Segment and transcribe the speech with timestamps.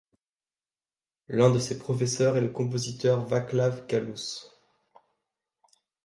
[1.27, 4.49] L'un de ses professeurs est le compositeur Václav Kalous.